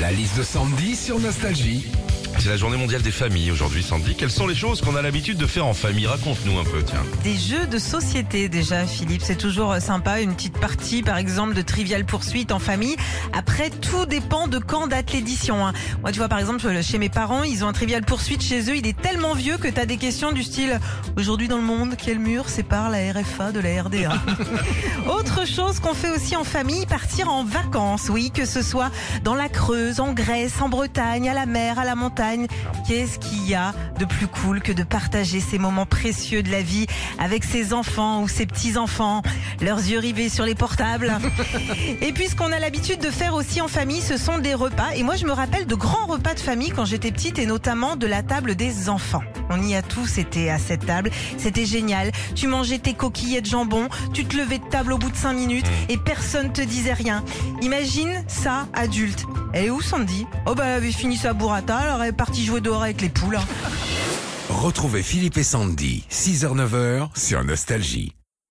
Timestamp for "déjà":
8.50-8.84